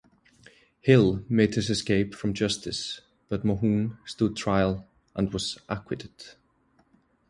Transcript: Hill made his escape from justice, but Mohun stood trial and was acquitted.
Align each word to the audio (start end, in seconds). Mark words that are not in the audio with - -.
Hill 0.79 1.23
made 1.29 1.53
his 1.53 1.69
escape 1.69 2.15
from 2.15 2.33
justice, 2.33 3.01
but 3.29 3.45
Mohun 3.45 3.99
stood 4.03 4.35
trial 4.35 4.87
and 5.15 5.31
was 5.31 5.59
acquitted. 5.69 6.33